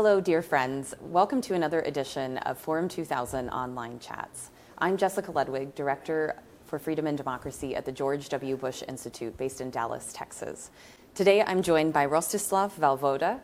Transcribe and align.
Hello, 0.00 0.20
dear 0.20 0.42
friends. 0.42 0.94
Welcome 1.00 1.40
to 1.40 1.54
another 1.54 1.80
edition 1.80 2.38
of 2.38 2.56
Forum 2.56 2.86
2000 2.86 3.48
Online 3.48 3.98
Chats. 3.98 4.52
I'm 4.78 4.96
Jessica 4.96 5.32
Ludwig, 5.32 5.74
Director 5.74 6.36
for 6.66 6.78
Freedom 6.78 7.08
and 7.08 7.18
Democracy 7.18 7.74
at 7.74 7.84
the 7.84 7.90
George 7.90 8.28
W. 8.28 8.56
Bush 8.56 8.84
Institute 8.86 9.36
based 9.36 9.60
in 9.60 9.70
Dallas, 9.70 10.12
Texas. 10.12 10.70
Today 11.16 11.42
I'm 11.42 11.62
joined 11.62 11.92
by 11.92 12.06
Rostislav 12.06 12.78
Valvoda, 12.78 13.40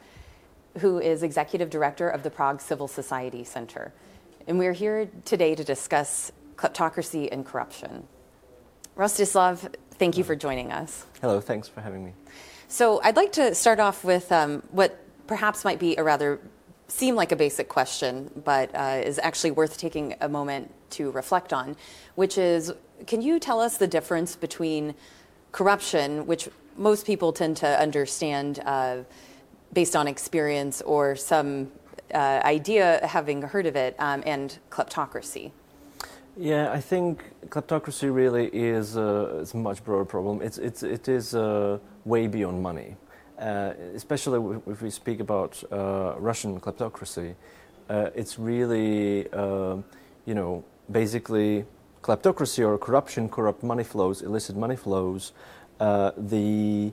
who 0.78 1.00
is 1.00 1.24
Executive 1.24 1.70
Director 1.70 2.08
of 2.08 2.22
the 2.22 2.30
Prague 2.30 2.60
Civil 2.60 2.86
Society 2.86 3.42
Center. 3.42 3.92
And 4.46 4.56
we're 4.56 4.74
here 4.74 5.10
today 5.24 5.56
to 5.56 5.64
discuss 5.64 6.30
kleptocracy 6.54 7.28
and 7.32 7.44
corruption. 7.44 8.06
Rostislav, 8.96 9.74
thank 9.94 10.16
you 10.16 10.22
for 10.22 10.36
joining 10.36 10.70
us. 10.70 11.04
Hello, 11.20 11.40
thanks 11.40 11.66
for 11.66 11.80
having 11.80 12.04
me. 12.04 12.12
So 12.68 13.00
I'd 13.02 13.16
like 13.16 13.32
to 13.32 13.56
start 13.56 13.80
off 13.80 14.04
with 14.04 14.30
um, 14.30 14.62
what 14.70 15.03
perhaps 15.26 15.64
might 15.64 15.78
be 15.78 15.96
a 15.96 16.02
rather 16.02 16.40
seem 16.88 17.14
like 17.14 17.32
a 17.32 17.36
basic 17.36 17.68
question, 17.68 18.30
but 18.44 18.70
uh, 18.74 19.00
is 19.02 19.18
actually 19.18 19.50
worth 19.50 19.78
taking 19.78 20.14
a 20.20 20.28
moment 20.28 20.70
to 20.90 21.10
reflect 21.10 21.52
on, 21.52 21.76
which 22.14 22.38
is 22.38 22.72
can 23.06 23.20
you 23.20 23.38
tell 23.40 23.60
us 23.60 23.76
the 23.78 23.86
difference 23.86 24.36
between 24.36 24.94
corruption, 25.52 26.26
which 26.26 26.48
most 26.76 27.06
people 27.06 27.32
tend 27.32 27.56
to 27.56 27.80
understand 27.80 28.60
uh, 28.64 28.98
based 29.72 29.96
on 29.96 30.06
experience 30.06 30.82
or 30.82 31.16
some 31.16 31.70
uh, 32.14 32.40
idea 32.44 33.00
having 33.04 33.42
heard 33.42 33.66
of 33.66 33.76
it, 33.76 33.96
um, 33.98 34.22
and 34.26 34.58
kleptocracy? 34.70 35.50
Yeah, 36.36 36.72
I 36.72 36.80
think 36.80 37.22
kleptocracy 37.48 38.12
really 38.12 38.46
is 38.46 38.96
a, 38.96 39.44
a 39.52 39.56
much 39.56 39.84
broader 39.84 40.04
problem. 40.04 40.42
It's, 40.42 40.58
it's, 40.58 40.82
it 40.82 41.08
is 41.08 41.34
uh, 41.34 41.78
way 42.04 42.26
beyond 42.26 42.60
money. 42.62 42.96
Uh, 43.38 43.72
especially 43.94 44.60
if 44.68 44.80
we 44.80 44.90
speak 44.90 45.18
about 45.18 45.62
uh, 45.72 46.14
Russian 46.18 46.60
kleptocracy, 46.60 47.34
uh, 47.90 48.10
it's 48.14 48.38
really, 48.38 49.28
uh, 49.32 49.76
you 50.24 50.34
know, 50.34 50.64
basically 50.90 51.64
kleptocracy 52.00 52.64
or 52.64 52.78
corruption, 52.78 53.28
corrupt 53.28 53.62
money 53.62 53.82
flows, 53.82 54.22
illicit 54.22 54.56
money 54.56 54.76
flows. 54.76 55.32
Uh, 55.80 56.12
the 56.16 56.92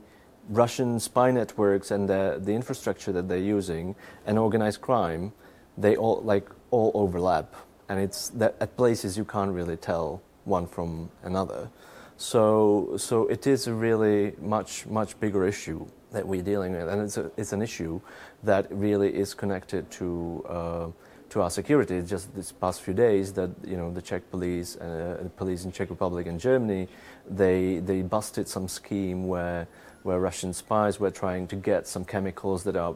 Russian 0.49 0.99
spy 0.99 1.29
networks 1.29 1.91
and 1.91 2.09
the, 2.09 2.39
the 2.43 2.53
infrastructure 2.53 3.11
that 3.11 3.29
they're 3.29 3.37
using, 3.37 3.95
and 4.25 4.39
organized 4.39 4.81
crime, 4.81 5.33
they 5.77 5.95
all 5.95 6.21
like 6.21 6.49
all 6.71 6.91
overlap, 6.95 7.55
and 7.87 7.99
it's 7.99 8.29
that 8.29 8.55
at 8.59 8.75
places 8.77 9.17
you 9.17 9.25
can't 9.25 9.51
really 9.51 9.77
tell 9.77 10.21
one 10.45 10.65
from 10.65 11.11
another. 11.23 11.69
So, 12.17 12.95
so 12.97 13.27
it 13.27 13.45
is 13.45 13.67
a 13.67 13.73
really 13.73 14.33
much 14.41 14.87
much 14.87 15.19
bigger 15.19 15.45
issue 15.45 15.85
that 16.11 16.27
we're 16.27 16.41
dealing 16.41 16.73
with, 16.73 16.89
and 16.89 17.01
it's, 17.01 17.17
a, 17.17 17.31
it's 17.37 17.53
an 17.53 17.61
issue 17.61 18.01
that 18.43 18.67
really 18.69 19.13
is 19.13 19.33
connected 19.33 19.89
to 19.91 20.45
uh, 20.49 20.87
to 21.29 21.41
our 21.41 21.49
security. 21.49 22.01
Just 22.01 22.35
this 22.35 22.51
past 22.51 22.81
few 22.81 22.93
days, 22.93 23.33
that 23.33 23.49
you 23.65 23.77
know 23.77 23.91
the 23.91 24.01
Czech 24.01 24.29
police, 24.29 24.75
uh, 24.75 25.17
the 25.23 25.29
police 25.29 25.65
in 25.65 25.71
Czech 25.71 25.89
Republic 25.89 26.27
and 26.27 26.39
Germany, 26.39 26.87
they 27.29 27.79
they 27.79 28.01
busted 28.01 28.47
some 28.47 28.67
scheme 28.67 29.27
where 29.27 29.67
where 30.03 30.19
Russian 30.19 30.53
spies 30.53 30.99
were 30.99 31.11
trying 31.11 31.47
to 31.47 31.55
get 31.55 31.87
some 31.87 32.03
chemicals 32.03 32.63
that 32.63 32.75
are 32.75 32.93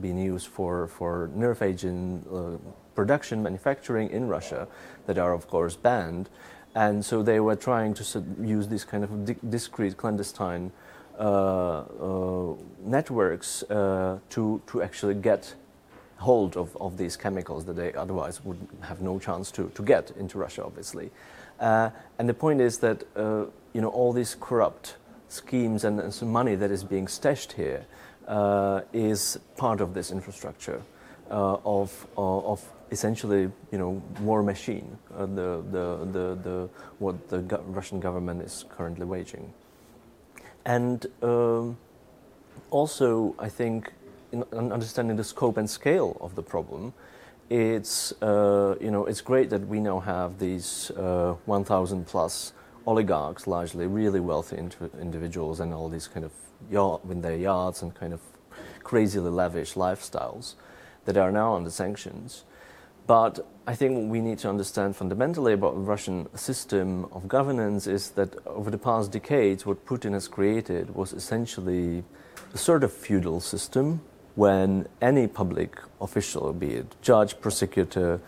being 0.00 0.18
used 0.18 0.48
for 0.48 0.88
for 0.88 1.30
nerve 1.34 1.62
agent 1.62 2.26
uh, 2.32 2.58
production 2.94 3.42
manufacturing 3.42 4.10
in 4.10 4.28
Russia, 4.28 4.68
that 5.06 5.18
are 5.18 5.32
of 5.32 5.48
course 5.48 5.76
banned, 5.76 6.28
and 6.74 7.04
so 7.04 7.22
they 7.22 7.40
were 7.40 7.56
trying 7.56 7.94
to 7.94 8.04
use 8.42 8.68
this 8.68 8.84
kind 8.84 9.04
of 9.04 9.50
discreet 9.50 9.96
clandestine 9.96 10.70
networks 12.84 13.62
uh, 13.64 14.18
to, 14.30 14.62
to 14.66 14.82
actually 14.82 15.14
get 15.14 15.54
hold 16.16 16.56
of, 16.56 16.76
of 16.80 16.96
these 16.96 17.16
chemicals 17.16 17.64
that 17.64 17.76
they 17.76 17.92
otherwise 17.94 18.44
would 18.44 18.58
have 18.80 19.00
no 19.00 19.18
chance 19.18 19.50
to, 19.52 19.70
to 19.74 19.82
get 19.82 20.10
into 20.18 20.38
Russia, 20.38 20.64
obviously. 20.64 21.10
Uh, 21.60 21.90
and 22.18 22.28
the 22.28 22.34
point 22.34 22.60
is 22.60 22.78
that 22.78 23.04
uh, 23.16 23.44
you 23.72 23.80
know 23.80 23.88
all 23.88 24.12
these 24.12 24.36
corrupt 24.40 24.96
schemes 25.28 25.84
and, 25.84 26.00
and 26.00 26.22
money 26.22 26.54
that 26.54 26.70
is 26.70 26.84
being 26.84 27.08
stashed 27.08 27.52
here 27.52 27.84
uh, 28.26 28.80
is 28.92 29.38
part 29.56 29.80
of 29.80 29.94
this 29.94 30.10
infrastructure 30.10 30.82
of, 31.30 32.06
of 32.16 32.64
essentially 32.90 33.50
you 33.70 33.78
know 33.78 34.02
war 34.20 34.42
machine, 34.42 34.96
the, 35.10 35.26
the, 35.26 36.08
the, 36.12 36.38
the, 36.42 36.68
what 36.98 37.28
the 37.28 37.40
Russian 37.66 38.00
government 38.00 38.42
is 38.42 38.64
currently 38.70 39.04
waging. 39.04 39.52
And 40.68 41.06
um, 41.22 41.78
also, 42.70 43.34
I 43.38 43.48
think, 43.48 43.90
in 44.32 44.44
understanding 44.52 45.16
the 45.16 45.24
scope 45.24 45.56
and 45.56 45.68
scale 45.68 46.18
of 46.20 46.34
the 46.34 46.42
problem, 46.42 46.92
it's 47.48 48.12
uh, 48.20 48.76
you 48.78 48.90
know 48.90 49.06
it's 49.06 49.22
great 49.22 49.48
that 49.48 49.66
we 49.66 49.80
now 49.80 50.00
have 50.00 50.38
these 50.38 50.90
uh, 50.90 51.34
1,000 51.46 52.06
plus 52.06 52.52
oligarchs, 52.86 53.46
largely 53.46 53.86
really 53.86 54.20
wealthy 54.20 54.58
individuals, 55.00 55.60
and 55.60 55.72
all 55.72 55.88
these 55.88 56.06
kind 56.06 56.26
of 56.26 56.32
yacht 56.70 57.02
with 57.06 57.22
their 57.22 57.36
yachts 57.36 57.80
and 57.80 57.94
kind 57.94 58.12
of 58.12 58.20
crazily 58.82 59.30
lavish 59.30 59.72
lifestyles 59.72 60.54
that 61.06 61.16
are 61.16 61.32
now 61.32 61.54
under 61.54 61.70
sanctions. 61.70 62.44
But 63.08 63.40
I 63.66 63.74
think 63.74 63.96
what 63.96 64.06
we 64.08 64.20
need 64.20 64.38
to 64.40 64.50
understand 64.50 64.94
fundamentally 64.94 65.54
about 65.54 65.74
the 65.74 65.80
Russian 65.80 66.28
system 66.36 67.06
of 67.10 67.26
governance 67.26 67.86
is 67.86 68.10
that 68.10 68.36
over 68.46 68.70
the 68.70 68.76
past 68.76 69.10
decades, 69.10 69.64
what 69.64 69.86
Putin 69.86 70.12
has 70.12 70.28
created 70.28 70.94
was 70.94 71.14
essentially 71.14 72.04
a 72.52 72.58
sort 72.58 72.84
of 72.84 72.92
feudal 72.92 73.40
system 73.40 74.02
when 74.34 74.86
any 75.00 75.26
public 75.26 75.78
official, 76.02 76.52
be 76.52 76.74
it 76.74 76.96
judge, 77.00 77.40
prosecutor, 77.40 78.20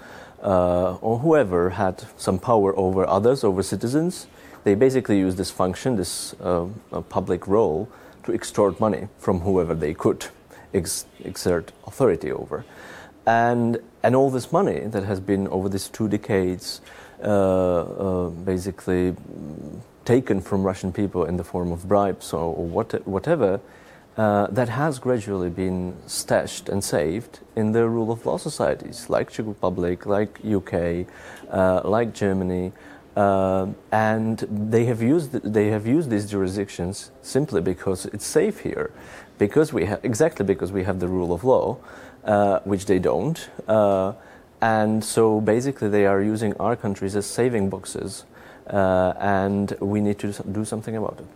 uh, 0.42 0.94
or 0.96 1.18
whoever, 1.18 1.68
had 1.68 2.02
some 2.16 2.38
power 2.38 2.74
over 2.74 3.06
others, 3.06 3.44
over 3.44 3.62
citizens, 3.62 4.28
they 4.64 4.74
basically 4.74 5.18
used 5.18 5.36
this 5.36 5.50
function, 5.50 5.96
this 5.96 6.34
uh, 6.40 6.66
public 7.10 7.46
role, 7.46 7.86
to 8.24 8.32
extort 8.32 8.80
money 8.80 9.08
from 9.18 9.40
whoever 9.40 9.74
they 9.74 9.92
could 9.92 10.26
ex- 10.72 11.04
exert 11.22 11.70
authority 11.86 12.32
over. 12.32 12.64
And, 13.26 13.78
and 14.02 14.16
all 14.16 14.30
this 14.30 14.50
money 14.50 14.80
that 14.80 15.04
has 15.04 15.20
been 15.20 15.46
over 15.48 15.68
these 15.68 15.88
two 15.88 16.08
decades 16.08 16.80
uh, 17.22 17.26
uh, 17.26 18.30
basically 18.30 19.14
taken 20.04 20.40
from 20.40 20.62
Russian 20.62 20.92
people 20.92 21.24
in 21.26 21.36
the 21.36 21.44
form 21.44 21.70
of 21.70 21.86
bribes 21.86 22.32
or, 22.32 22.54
or 22.54 22.66
what, 22.66 23.06
whatever, 23.06 23.60
uh, 24.16 24.46
that 24.48 24.68
has 24.68 24.98
gradually 24.98 25.50
been 25.50 25.94
stashed 26.06 26.68
and 26.68 26.82
saved 26.82 27.40
in 27.56 27.72
the 27.72 27.88
rule 27.88 28.10
of 28.10 28.26
law 28.26 28.36
societies 28.36 29.08
like 29.08 29.30
Czech 29.30 29.46
Republic, 29.46 30.04
like 30.06 30.40
UK, 30.44 31.06
uh, 31.50 31.80
like 31.84 32.12
Germany. 32.12 32.72
Uh, 33.16 33.66
and 33.92 34.38
they 34.50 34.84
have 34.84 35.02
used 35.02 35.32
they 35.32 35.68
have 35.68 35.86
used 35.86 36.10
these 36.10 36.30
jurisdictions 36.30 37.10
simply 37.22 37.60
because 37.60 38.06
it's 38.06 38.26
safe 38.26 38.60
here, 38.60 38.90
because 39.38 39.72
we 39.72 39.84
have 39.84 40.00
exactly 40.04 40.44
because 40.44 40.70
we 40.70 40.84
have 40.84 41.00
the 41.00 41.08
rule 41.08 41.32
of 41.32 41.42
law, 41.42 41.76
uh, 42.24 42.60
which 42.60 42.86
they 42.86 42.98
don't. 42.98 43.48
Uh, 43.66 44.12
and 44.60 45.02
so 45.04 45.40
basically, 45.40 45.88
they 45.88 46.06
are 46.06 46.20
using 46.20 46.54
our 46.58 46.76
countries 46.76 47.16
as 47.16 47.26
saving 47.26 47.70
boxes, 47.70 48.24
uh, 48.68 49.14
and 49.18 49.72
we 49.80 50.00
need 50.00 50.18
to 50.18 50.32
do 50.52 50.64
something 50.64 50.96
about 50.96 51.18
it. 51.18 51.26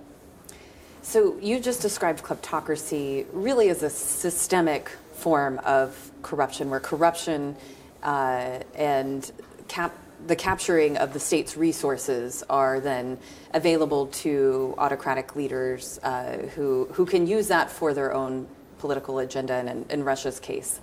So, 1.02 1.38
you 1.40 1.60
just 1.60 1.82
described 1.82 2.22
kleptocracy 2.22 3.26
really 3.32 3.68
as 3.68 3.82
a 3.82 3.90
systemic 3.90 4.90
form 5.12 5.58
of 5.64 6.10
corruption, 6.22 6.70
where 6.70 6.80
corruption 6.80 7.56
uh, 8.02 8.60
and 8.74 9.30
cap- 9.68 9.98
the 10.26 10.36
capturing 10.36 10.96
of 10.96 11.12
the 11.12 11.20
state's 11.20 11.56
resources 11.56 12.42
are 12.48 12.80
then 12.80 13.18
available 13.52 14.06
to 14.06 14.74
autocratic 14.78 15.36
leaders 15.36 15.98
uh, 16.02 16.38
who, 16.54 16.86
who 16.92 17.04
can 17.04 17.26
use 17.26 17.48
that 17.48 17.70
for 17.70 17.92
their 17.92 18.12
own 18.12 18.46
political 18.84 19.20
agenda, 19.20 19.54
and 19.54 19.68
in, 19.70 19.86
in 19.88 20.04
Russia's 20.04 20.38
case, 20.38 20.78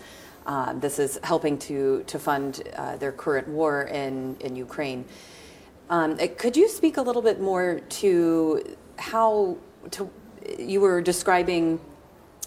um, 0.48 0.80
this 0.80 0.98
is 0.98 1.20
helping 1.24 1.56
to, 1.60 2.04
to 2.08 2.18
fund 2.18 2.64
uh, 2.76 2.96
their 2.98 3.12
current 3.12 3.48
war 3.48 3.84
in, 3.84 4.36
in 4.40 4.56
Ukraine. 4.56 5.06
Um, 5.92 6.18
could 6.42 6.58
you 6.58 6.68
speak 6.68 6.98
a 6.98 7.02
little 7.02 7.22
bit 7.22 7.40
more 7.40 7.80
to 8.02 8.76
how 8.98 9.58
to, 9.92 10.10
you 10.58 10.82
were 10.82 11.00
describing 11.00 11.80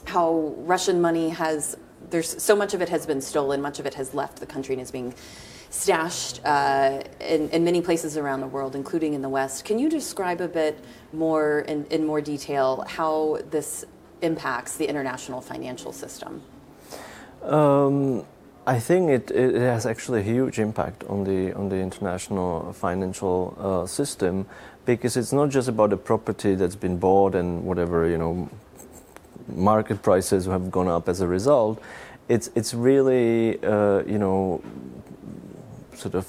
how 0.06 0.54
Russian 0.72 1.00
money 1.00 1.28
has, 1.28 1.76
there's 2.10 2.42
so 2.42 2.56
much 2.56 2.74
of 2.74 2.82
it 2.82 2.88
has 2.88 3.06
been 3.06 3.20
stolen, 3.20 3.62
much 3.62 3.78
of 3.78 3.86
it 3.86 3.94
has 3.94 4.12
left 4.12 4.40
the 4.40 4.46
country 4.46 4.74
and 4.74 4.82
is 4.82 4.90
being 4.90 5.14
stashed 5.70 6.40
uh, 6.44 7.00
in, 7.20 7.48
in, 7.50 7.62
many 7.64 7.80
places 7.80 8.16
around 8.16 8.40
the 8.40 8.46
world, 8.46 8.74
including 8.74 9.14
in 9.14 9.22
the 9.22 9.28
West. 9.28 9.64
Can 9.64 9.78
you 9.78 9.88
describe 9.88 10.40
a 10.40 10.48
bit 10.48 10.76
more 11.12 11.60
in, 11.60 11.84
in 11.86 12.06
more 12.06 12.20
detail 12.20 12.84
how 12.88 13.38
this 13.50 13.84
impacts 14.22 14.76
the 14.76 14.88
international 14.88 15.40
financial 15.40 15.92
system? 15.92 16.42
Um, 17.42 18.24
I 18.66 18.80
think 18.80 19.10
it, 19.10 19.30
it 19.30 19.54
has 19.56 19.84
actually 19.84 20.20
a 20.20 20.22
huge 20.22 20.58
impact 20.58 21.04
on 21.04 21.24
the 21.24 21.52
on 21.52 21.68
the 21.68 21.76
international 21.76 22.72
financial 22.72 23.54
uh, 23.58 23.86
system 23.86 24.46
because 24.86 25.16
it's 25.16 25.32
not 25.32 25.50
just 25.50 25.68
about 25.68 25.90
the 25.90 25.96
property 25.96 26.54
that's 26.54 26.76
been 26.76 26.98
bought 26.98 27.34
and 27.34 27.64
whatever 27.64 28.08
you 28.08 28.16
know 28.16 28.48
market 29.48 30.02
prices 30.02 30.46
have 30.46 30.70
gone 30.70 30.88
up 30.88 31.08
as 31.08 31.20
a 31.20 31.26
result. 31.26 31.78
it's 32.28 32.50
it's 32.54 32.72
really 32.72 33.62
uh, 33.62 34.02
you 34.06 34.18
know 34.18 34.62
sort 35.94 36.14
of 36.14 36.26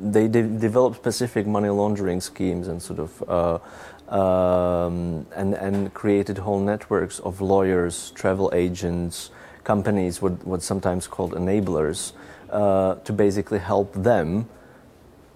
they 0.00 0.28
de- 0.28 0.42
develop 0.42 0.96
specific 0.96 1.46
money 1.46 1.68
laundering 1.68 2.20
schemes 2.20 2.68
and 2.68 2.82
sort 2.82 2.98
of 2.98 3.22
uh, 3.28 4.14
um, 4.14 5.26
and 5.34 5.54
and 5.54 5.92
created 5.94 6.38
whole 6.38 6.60
networks 6.60 7.18
of 7.20 7.40
lawyers, 7.40 8.10
travel 8.12 8.50
agents, 8.54 9.30
companies, 9.64 10.22
what 10.22 10.44
what's 10.46 10.64
sometimes 10.64 11.06
called 11.06 11.32
enablers, 11.32 12.12
uh, 12.50 12.94
to 12.96 13.12
basically 13.12 13.58
help 13.58 13.92
them 13.94 14.48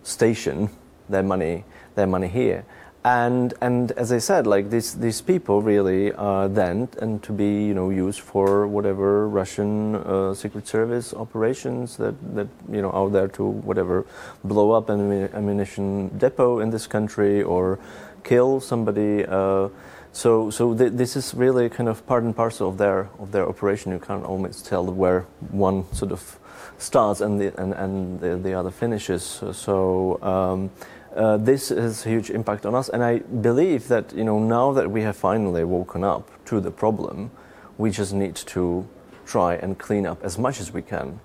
station 0.02 0.68
their 1.08 1.22
money 1.22 1.64
their 1.94 2.06
money 2.06 2.28
here 2.28 2.64
and 3.04 3.54
and 3.60 3.90
as 3.92 4.12
I 4.12 4.18
said, 4.18 4.46
like 4.46 4.70
these 4.70 4.94
these 4.94 5.20
people 5.20 5.60
really 5.60 6.12
are 6.12 6.48
then 6.48 6.88
and 7.00 7.20
to 7.24 7.32
be 7.32 7.64
you 7.64 7.74
know 7.74 7.90
used 7.90 8.20
for 8.20 8.66
whatever 8.66 9.28
Russian 9.28 9.96
uh, 9.96 10.34
secret 10.34 10.68
service 10.68 11.12
operations 11.12 11.96
that 11.96 12.14
that 12.34 12.46
you 12.70 12.80
know 12.80 12.92
out 12.92 13.12
there 13.12 13.26
to 13.28 13.44
whatever 13.44 14.06
blow 14.44 14.70
up 14.70 14.88
an 14.88 15.28
ammunition 15.34 16.16
depot 16.16 16.60
in 16.60 16.70
this 16.70 16.86
country 16.86 17.42
or 17.42 17.80
kill 18.22 18.60
somebody. 18.60 19.24
Uh, 19.26 19.68
so 20.12 20.50
so 20.50 20.72
th- 20.72 20.92
this 20.92 21.16
is 21.16 21.34
really 21.34 21.68
kind 21.68 21.88
of 21.88 22.06
part 22.06 22.22
and 22.22 22.36
parcel 22.36 22.68
of 22.68 22.78
their 22.78 23.08
of 23.18 23.32
their 23.32 23.48
operation. 23.48 23.90
You 23.90 23.98
can't 23.98 24.24
always 24.24 24.62
tell 24.62 24.84
where 24.86 25.26
one 25.50 25.92
sort 25.92 26.12
of 26.12 26.38
starts 26.78 27.20
and 27.20 27.40
the 27.40 27.60
and, 27.60 27.72
and 27.72 28.20
the, 28.20 28.36
the 28.36 28.54
other 28.54 28.70
finishes. 28.70 29.42
So. 29.52 30.22
Um, 30.22 30.70
uh, 31.16 31.36
this 31.36 31.68
has 31.68 32.06
a 32.06 32.08
huge 32.08 32.30
impact 32.30 32.66
on 32.66 32.74
us. 32.74 32.88
And 32.88 33.02
I 33.02 33.18
believe 33.18 33.88
that 33.88 34.12
you 34.14 34.24
know 34.24 34.38
now 34.38 34.72
that 34.72 34.90
we 34.90 35.02
have 35.02 35.16
finally 35.16 35.64
woken 35.64 36.04
up 36.04 36.30
to 36.46 36.60
the 36.60 36.70
problem, 36.70 37.30
we 37.78 37.90
just 37.90 38.12
need 38.12 38.36
to 38.36 38.86
try 39.26 39.54
and 39.54 39.78
clean 39.78 40.06
up 40.06 40.22
as 40.24 40.38
much 40.38 40.60
as 40.60 40.72
we 40.72 40.82
can 40.82 41.20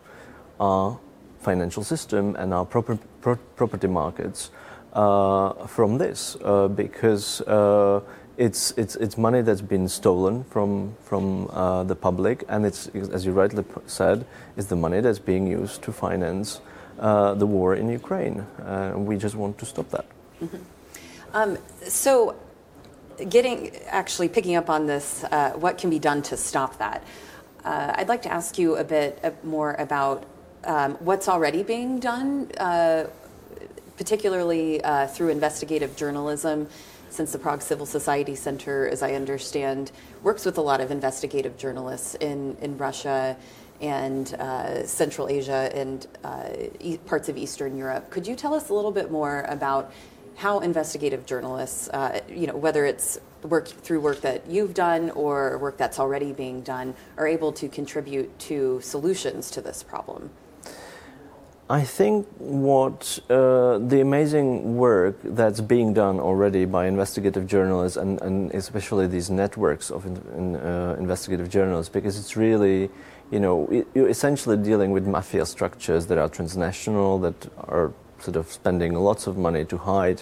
our 0.60 1.00
financial 1.40 1.84
system 1.84 2.36
and 2.36 2.54
our 2.54 2.66
proper, 2.66 2.98
pro- 3.22 3.40
property 3.56 3.88
markets 3.88 4.50
uh, 4.94 5.54
from 5.68 5.98
this, 5.98 6.36
uh, 6.44 6.68
because 6.68 7.42
uh, 7.42 8.02
it's 8.38 8.72
it's 8.78 8.96
it's 8.96 9.18
money 9.18 9.42
that's 9.42 9.62
been 9.62 9.88
stolen 9.88 10.44
from 10.46 10.96
from 11.04 11.48
uh, 11.52 11.84
the 11.84 11.96
public, 11.96 12.44
and 12.50 12.66
it's 12.66 12.88
as 12.88 13.26
you 13.26 13.32
rightly 13.32 13.64
said, 13.86 14.26
is 14.56 14.68
the 14.68 14.76
money 14.76 15.02
that's 15.02 15.20
being 15.20 15.48
used 15.48 15.82
to 15.84 15.92
finance 15.92 16.62
uh, 17.00 17.34
the 17.36 17.46
war 17.46 17.76
in 17.76 17.90
Ukraine. 17.90 18.40
Uh, 18.64 18.94
we 18.96 19.18
just 19.18 19.36
want 19.36 19.58
to 19.60 19.66
stop 19.66 19.90
that. 19.90 20.06
Mm-hmm. 20.42 20.58
Um, 21.34 21.58
so, 21.88 22.36
getting 23.30 23.76
actually 23.88 24.30
picking 24.30 24.56
up 24.56 24.70
on 24.70 24.88
this, 24.88 25.24
uh, 25.26 25.52
what 25.52 25.78
can 25.78 25.90
be 25.90 26.00
done 26.00 26.22
to 26.24 26.38
stop 26.38 26.78
that? 26.80 27.04
Uh, 27.64 27.94
I'd 27.96 28.08
like 28.08 28.22
to 28.24 28.32
ask 28.32 28.58
you 28.58 28.78
a 28.78 28.84
bit 28.84 29.20
uh, 29.24 29.32
more 29.44 29.74
about 29.74 30.26
um, 30.64 30.96
what's 30.96 31.28
already 31.28 31.64
being 31.64 32.00
done, 32.00 32.52
uh, 32.58 33.06
particularly 33.98 34.82
through 35.10 35.30
investigative 35.30 35.96
journalism 35.96 36.68
since 37.10 37.32
the 37.32 37.40
Prague 37.40 37.62
Civil 37.62 37.86
Society 37.86 38.36
Center, 38.36 38.88
as 38.88 39.02
I 39.02 39.14
understand, 39.14 39.92
works 40.24 40.46
with 40.46 40.58
a 40.58 40.62
lot 40.62 40.82
of 40.82 40.92
investigative 40.92 41.58
journalists 41.58 42.16
in, 42.16 42.58
in 42.62 42.78
Russia 42.78 43.36
and 43.82 44.34
uh, 44.36 44.86
Central 44.86 45.30
Asia 45.30 45.70
and 45.74 46.08
uh, 46.24 46.50
parts 47.06 47.30
of 47.30 47.38
Eastern 47.38 47.78
Europe. 47.78 48.10
Could 48.10 48.28
you 48.28 48.36
tell 48.36 48.54
us 48.54 48.70
a 48.70 48.74
little 48.74 48.92
bit 48.92 49.12
more 49.12 49.46
about 49.48 49.92
how 50.36 50.60
investigative 50.60 51.26
journalists, 51.26 51.90
uh, 51.90 52.20
you 52.30 52.48
know, 52.48 52.56
whether 52.56 52.86
it's 52.86 53.20
work 53.44 53.68
through 53.68 54.00
work 54.00 54.22
that 54.22 54.48
you've 54.48 54.74
done 54.74 55.10
or 55.12 55.58
work 55.58 55.78
that's 55.78 56.00
already 56.00 56.32
being 56.32 56.62
done, 56.62 56.94
are 57.18 57.28
able 57.28 57.52
to 57.52 57.68
contribute 57.68 58.38
to 58.40 58.80
solutions 58.82 59.50
to 59.52 59.62
this 59.62 59.84
problem? 59.84 60.30
I 61.70 61.84
think 61.84 62.28
what 62.38 63.20
uh, 63.30 63.78
the 63.80 64.00
amazing 64.00 64.78
work 64.78 65.18
that's 65.22 65.60
being 65.60 65.94
done 65.94 66.18
already 66.18 66.64
by 66.64 66.88
investigative 66.88 67.46
journalists 67.46 67.98
and, 67.98 68.22
and 68.22 68.52
especially 68.54 69.06
these 69.08 69.30
networks 69.30 69.92
of 69.92 70.06
in, 70.06 70.16
in, 70.38 70.56
uh, 70.56 70.96
investigative 70.98 71.50
journalists, 71.50 71.92
because 71.92 72.18
it's 72.18 72.38
really 72.38 72.90
you 73.32 73.40
know, 73.40 73.86
you're 73.94 74.10
essentially 74.10 74.58
dealing 74.58 74.92
with 74.92 75.06
mafia 75.08 75.46
structures 75.46 76.08
that 76.08 76.18
are 76.18 76.30
transnational, 76.30 77.20
that 77.20 77.50
are 77.60 77.92
sort 78.20 78.36
of 78.36 78.52
spending 78.52 78.94
lots 78.94 79.28
of 79.28 79.38
money 79.38 79.66
to 79.66 79.78
hide 79.78 80.22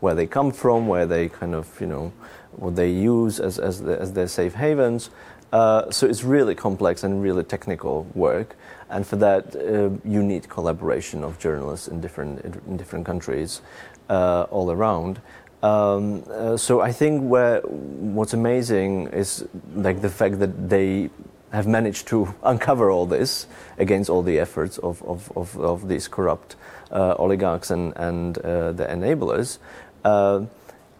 where 0.00 0.14
they 0.14 0.26
come 0.26 0.52
from, 0.52 0.86
where 0.86 1.06
they 1.06 1.28
kind 1.28 1.54
of, 1.54 1.80
you 1.80 1.86
know, 1.86 2.12
what 2.52 2.76
they 2.76 2.90
use 2.90 3.40
as, 3.40 3.58
as, 3.58 3.82
the, 3.82 4.00
as 4.00 4.12
their 4.12 4.28
safe 4.28 4.54
havens. 4.54 5.10
Uh, 5.52 5.90
so 5.90 6.06
it's 6.06 6.24
really 6.24 6.54
complex 6.54 7.04
and 7.04 7.22
really 7.22 7.42
technical 7.42 8.06
work, 8.14 8.54
and 8.90 9.06
for 9.06 9.16
that 9.16 9.56
uh, 9.56 9.88
you 10.06 10.22
need 10.22 10.46
collaboration 10.48 11.24
of 11.24 11.38
journalists 11.38 11.88
in 11.88 12.02
different 12.02 12.44
in 12.66 12.76
different 12.76 13.06
countries 13.06 13.62
uh, 14.10 14.42
all 14.50 14.70
around. 14.70 15.22
Um, 15.62 16.22
uh, 16.30 16.58
so 16.58 16.82
I 16.82 16.92
think 16.92 17.22
where 17.22 17.62
what's 17.62 18.34
amazing 18.34 19.08
is 19.08 19.48
like 19.74 20.02
the 20.02 20.10
fact 20.10 20.38
that 20.40 20.68
they 20.68 21.08
have 21.52 21.66
managed 21.66 22.06
to 22.08 22.34
uncover 22.42 22.90
all 22.90 23.06
this 23.06 23.46
against 23.78 24.10
all 24.10 24.22
the 24.22 24.38
efforts 24.38 24.78
of, 24.78 25.02
of, 25.02 25.32
of, 25.36 25.58
of 25.58 25.88
these 25.88 26.08
corrupt 26.08 26.56
uh, 26.90 27.14
oligarchs 27.18 27.70
and, 27.70 27.92
and 27.96 28.38
uh, 28.38 28.72
the 28.72 28.84
enablers. 28.86 29.58
Uh, 30.04 30.44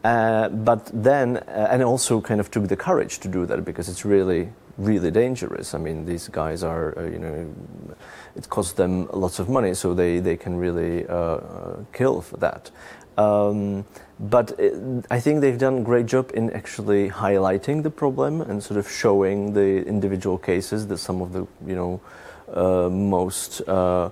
uh 0.04 0.48
but 0.48 0.90
then, 0.92 1.38
uh, 1.38 1.68
and 1.70 1.82
also 1.82 2.20
kind 2.20 2.40
of 2.40 2.50
took 2.50 2.68
the 2.68 2.76
courage 2.76 3.18
to 3.18 3.28
do 3.28 3.46
that 3.46 3.64
because 3.64 3.88
it's 3.88 4.04
really, 4.04 4.48
really 4.78 5.10
dangerous. 5.10 5.74
I 5.74 5.78
mean, 5.78 6.06
these 6.06 6.28
guys 6.28 6.62
are, 6.62 6.96
uh, 6.98 7.02
you 7.04 7.18
know, 7.18 7.54
it 8.36 8.48
costs 8.48 8.72
them 8.72 9.08
lots 9.12 9.38
of 9.38 9.48
money, 9.48 9.74
so 9.74 9.94
they, 9.94 10.20
they 10.20 10.36
can 10.36 10.56
really 10.56 11.04
kill 11.92 12.20
for 12.20 12.36
that. 12.36 12.70
Um, 13.18 13.84
but 14.20 14.58
I 15.10 15.20
think 15.20 15.40
they've 15.40 15.58
done 15.58 15.78
a 15.78 15.82
great 15.82 16.06
job 16.06 16.30
in 16.34 16.50
actually 16.50 17.10
highlighting 17.10 17.82
the 17.82 17.90
problem 17.90 18.40
and 18.40 18.62
sort 18.62 18.78
of 18.78 18.88
showing 18.90 19.52
the 19.52 19.84
individual 19.86 20.38
cases 20.38 20.86
that 20.86 20.98
some 20.98 21.20
of 21.20 21.32
the 21.32 21.46
you 21.66 21.74
know 21.74 22.00
uh, 22.52 22.88
most 22.88 23.60
uh, 23.68 24.10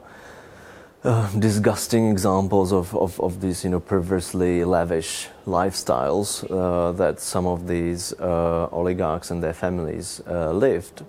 uh, 1.05 1.31
disgusting 1.39 2.11
examples 2.11 2.73
of, 2.73 2.95
of, 2.97 3.21
of, 3.21 3.41
these 3.41 3.63
you 3.63 3.71
know 3.71 3.81
perversely 3.81 4.65
lavish 4.65 5.29
lifestyles 5.47 6.45
uh, 6.51 6.91
that 6.93 7.21
some 7.21 7.47
of 7.47 7.69
these 7.69 8.13
uh, 8.15 8.69
oligarchs 8.73 9.31
and 9.31 9.43
their 9.43 9.55
families 9.55 10.21
uh, 10.27 10.51
lived. 10.51 11.05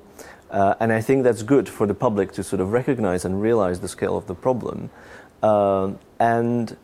and 0.52 0.94
I 0.94 1.02
think 1.02 1.24
that's 1.24 1.44
good 1.44 1.68
for 1.68 1.88
the 1.88 1.96
public 1.96 2.32
to 2.34 2.44
sort 2.44 2.62
of 2.62 2.72
recognize 2.72 3.26
and 3.26 3.42
realize 3.42 3.80
the 3.80 3.88
scale 3.88 4.16
of 4.16 4.28
the 4.28 4.36
problem. 4.36 4.90
and 6.20 6.78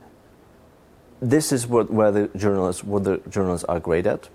this 1.23 1.53
is 1.53 1.65
what 1.65 1.89
where 1.89 2.11
the 2.11 2.29
journalists 2.35 2.83
what 2.83 3.05
the 3.05 3.21
journalists 3.29 3.63
are 3.65 3.79
great 3.79 4.05
at. 4.05 4.29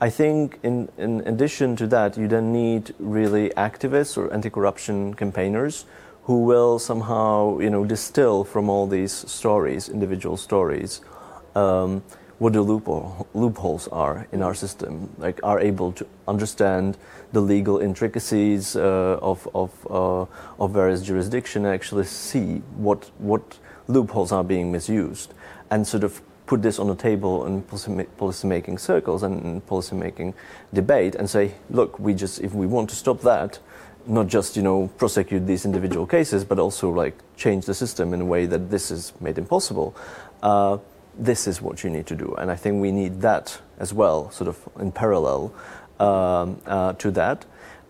I 0.00 0.10
think 0.10 0.58
in, 0.62 0.90
in 0.98 1.20
addition 1.26 1.76
to 1.76 1.86
that, 1.86 2.18
you 2.18 2.28
then 2.28 2.52
need 2.52 2.94
really 2.98 3.50
activists 3.50 4.18
or 4.18 4.30
anti-corruption 4.32 5.14
campaigners 5.14 5.86
who 6.24 6.42
will 6.42 6.78
somehow 6.78 7.58
you 7.58 7.70
know 7.70 7.84
distill 7.84 8.44
from 8.44 8.68
all 8.68 8.86
these 8.86 9.12
stories, 9.12 9.88
individual 9.88 10.36
stories, 10.36 11.00
um, 11.54 12.02
what 12.38 12.52
the 12.52 12.60
loophole, 12.60 13.26
loopholes 13.32 13.88
are 13.88 14.26
in 14.32 14.42
our 14.42 14.54
system, 14.54 15.08
like 15.18 15.40
are 15.42 15.60
able 15.60 15.92
to 15.92 16.06
understand 16.28 16.98
the 17.32 17.40
legal 17.40 17.78
intricacies 17.78 18.76
uh, 18.76 19.18
of 19.22 19.48
of, 19.54 19.70
uh, 19.88 20.26
of 20.62 20.72
various 20.72 21.02
jurisdictions, 21.02 21.64
actually 21.64 22.04
see 22.04 22.62
what 22.76 23.10
what 23.18 23.58
loopholes 23.86 24.32
are 24.32 24.44
being 24.44 24.70
misused, 24.70 25.32
and 25.70 25.86
sort 25.86 26.04
of 26.04 26.20
put 26.46 26.62
this 26.62 26.78
on 26.78 26.88
the 26.88 26.94
table 26.94 27.46
in 27.46 27.62
policy 27.62 28.46
making 28.46 28.78
circles 28.78 29.22
and 29.22 29.66
policy 29.66 29.96
making 29.96 30.34
debate 30.72 31.14
and 31.14 31.28
say, 31.28 31.54
look, 31.70 31.98
we 31.98 32.14
just 32.14 32.40
if 32.40 32.52
we 32.52 32.66
want 32.66 32.90
to 32.90 32.96
stop 32.96 33.20
that, 33.22 33.58
not 34.06 34.26
just 34.26 34.56
you 34.56 34.62
know 34.62 34.88
prosecute 34.98 35.46
these 35.46 35.64
individual 35.64 36.06
cases, 36.06 36.44
but 36.44 36.58
also 36.58 36.90
like 36.90 37.14
change 37.36 37.66
the 37.66 37.74
system 37.74 38.12
in 38.12 38.20
a 38.20 38.24
way 38.24 38.46
that 38.46 38.70
this 38.70 38.90
is 38.90 39.12
made 39.20 39.38
impossible. 39.38 39.96
Uh, 40.42 40.78
this 41.18 41.46
is 41.46 41.62
what 41.62 41.84
you 41.84 41.90
need 41.90 42.06
to 42.06 42.16
do, 42.16 42.34
and 42.38 42.50
I 42.50 42.56
think 42.56 42.82
we 42.82 42.90
need 42.90 43.20
that 43.20 43.60
as 43.78 43.94
well, 43.94 44.30
sort 44.30 44.48
of 44.48 44.58
in 44.80 44.92
parallel 44.92 45.54
um, 46.00 46.60
uh, 46.66 46.92
to 46.94 47.10
that. 47.12 47.46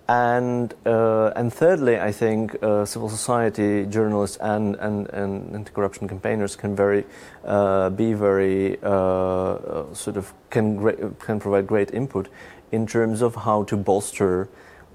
And, 0.06 0.74
uh, 0.84 1.32
and 1.34 1.50
thirdly, 1.52 1.98
I 1.98 2.12
think 2.12 2.62
uh, 2.62 2.84
civil 2.84 3.08
society 3.08 3.86
journalists 3.86 4.36
and, 4.36 4.76
and, 4.76 5.08
and 5.08 5.54
anti-corruption 5.54 6.08
campaigners 6.08 6.56
can 6.56 6.76
very 6.76 7.06
uh, 7.44 7.88
be 7.88 8.12
very 8.12 8.76
uh, 8.82 8.88
uh, 8.90 9.94
sort 9.94 10.18
of 10.18 10.34
can 10.50 11.14
can 11.18 11.40
provide 11.40 11.66
great 11.66 11.92
input 11.94 12.28
in 12.70 12.86
terms 12.86 13.22
of 13.22 13.34
how 13.34 13.64
to 13.64 13.76
bolster 13.76 14.48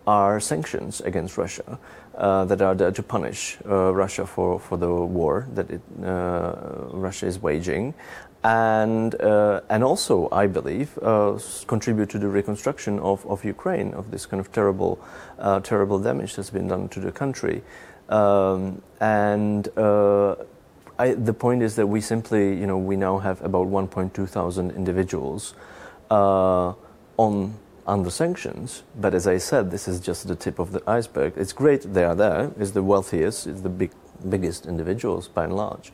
our 0.06 0.39
sanctions 0.39 1.01
against 1.01 1.38
Russia 1.38 1.80
uh, 2.16 2.46
that 2.46 2.62
are 2.62 2.75
there 2.75 2.92
to 2.92 3.04
punish 3.04 3.58
Russia 3.66 4.25
for, 4.25 4.60
for 4.60 4.78
the 4.78 4.89
war 4.89 5.48
that 5.54 5.70
it, 5.70 5.82
Russia 6.00 7.25
is 7.25 7.42
waging, 7.42 7.94
and 8.43 9.19
uh, 9.22 9.62
and 9.69 9.84
also 9.84 10.29
I 10.31 10.48
believe 10.48 10.98
uh, 11.01 11.38
contribute 11.67 12.10
to 12.12 12.19
the 12.19 12.29
reconstruction 12.29 13.00
of, 13.00 13.25
of 13.25 13.43
Ukraine 13.43 13.93
of 13.93 14.12
this 14.12 14.25
kind 14.25 14.39
of 14.39 14.51
terrible 14.51 15.00
uh, 15.38 15.60
terrible 15.60 16.00
damage 16.00 16.36
that's 16.36 16.50
been 16.50 16.67
done 16.67 16.88
to 16.89 17.00
the 17.00 17.12
country, 17.12 17.62
um, 18.08 18.81
and 19.01 19.67
uh, 19.77 20.36
I, 20.98 21.13
the 21.15 21.34
point 21.34 21.63
is 21.63 21.75
that 21.75 21.88
we 21.88 22.00
simply 22.00 22.58
you 22.58 22.65
know 22.65 22.77
we 22.77 22.96
now 22.96 23.17
have 23.17 23.41
about 23.41 23.67
1.2 23.67 24.29
thousand 24.29 24.72
individuals 24.72 25.53
uh, 26.10 26.74
on 27.17 27.55
under 27.86 28.10
sanctions. 28.10 28.84
But 28.96 29.13
as 29.13 29.27
I 29.27 29.38
said, 29.38 29.72
this 29.72 29.88
is 29.88 30.00
just 30.00 30.27
the 30.27 30.36
tip 30.36 30.60
of 30.60 30.72
the 30.72 30.81
iceberg. 30.88 31.34
It's 31.36 31.53
great 31.53 31.93
they 31.93 32.05
are 32.05 32.15
there. 32.15 32.51
It's 32.58 32.72
the 32.72 32.84
wealthiest. 32.84 33.48
It's 33.48 33.62
the 33.62 33.69
big 33.69 33.91
biggest 34.29 34.65
individuals 34.65 35.27
by 35.27 35.46
and 35.46 35.55
large. 35.55 35.91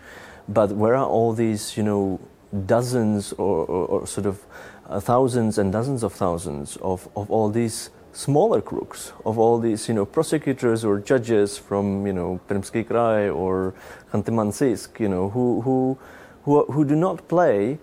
But 0.48 0.72
where 0.72 0.96
are 0.96 1.06
all 1.06 1.34
these, 1.34 1.76
you 1.76 1.84
know, 1.84 2.20
dozens 2.66 3.34
or, 3.34 3.66
or, 3.66 3.86
or 3.88 4.08
sort 4.08 4.26
of 4.26 4.46
uh, 4.88 5.00
thousands 5.00 5.58
and 5.58 5.72
dozens 5.72 6.04
of 6.04 6.14
thousands 6.14 6.78
of, 6.78 7.08
of 7.16 7.30
all 7.30 7.50
these 7.50 7.90
smaller 8.14 8.62
crooks, 8.62 9.12
of 9.26 9.38
all 9.38 9.60
these, 9.60 9.88
you 9.88 9.94
know, 9.94 10.06
prosecutors 10.06 10.86
or 10.86 11.00
judges 11.00 11.58
from, 11.58 12.08
you 12.08 12.14
know, 12.14 12.40
Permsky 12.48 12.86
Krai 12.86 13.36
or 13.36 13.74
Khanty-Mansiysk, 14.12 15.00
you 15.00 15.10
know, 15.10 15.30
who, 15.30 15.62
who, 15.62 15.98
who, 16.44 16.66
who 16.66 16.86
do 16.86 16.96
not 16.96 17.28
play 17.28 17.78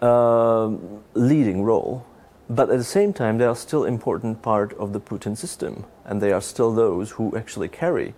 a 0.00 0.06
uh, 0.06 0.76
leading 1.14 1.62
role, 1.62 2.06
but 2.48 2.70
at 2.70 2.78
the 2.78 2.84
same 2.84 3.12
time, 3.12 3.38
they 3.38 3.44
are 3.44 3.56
still 3.56 3.84
important 3.84 4.42
part 4.42 4.72
of 4.74 4.92
the 4.92 5.00
Putin 5.00 5.36
system, 5.36 5.84
and 6.04 6.20
they 6.20 6.32
are 6.32 6.40
still 6.40 6.72
those 6.74 7.12
who 7.12 7.36
actually 7.36 7.68
carry 7.68 8.14